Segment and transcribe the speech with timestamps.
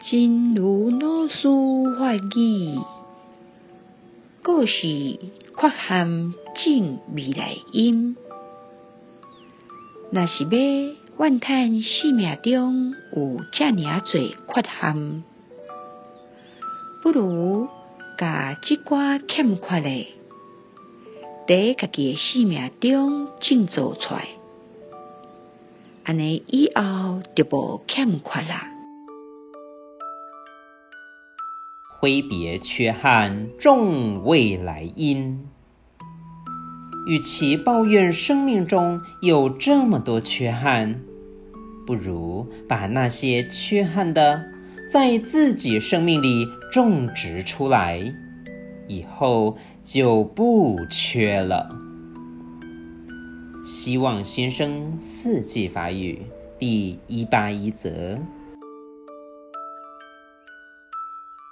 [0.00, 1.48] 真如老师
[1.98, 2.80] 法语，
[4.42, 6.34] 故事缺憾
[6.64, 8.16] 证未来因。
[10.10, 10.50] 若是要
[11.18, 15.22] 怨叹生命中有遮尔啊多缺憾，
[17.02, 17.68] 不如
[18.18, 20.08] 甲即寡欠缺的，
[21.46, 24.26] 伫家己的生命中净做出来，
[26.04, 28.71] 安尼以后就无欠缺啦。
[32.02, 35.46] 挥别缺憾，种未来因。
[37.06, 41.02] 与其抱怨生命中有这么多缺憾，
[41.86, 44.46] 不如把那些缺憾的
[44.90, 48.12] 在自己生命里种植出来，
[48.88, 51.78] 以后就不缺了。
[53.62, 56.22] 希望新生四季法语
[56.58, 58.18] 第一八一则。